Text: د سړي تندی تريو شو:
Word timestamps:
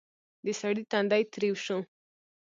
د 0.45 0.47
سړي 0.59 0.83
تندی 0.91 1.23
تريو 1.31 1.55
شو: 1.65 1.77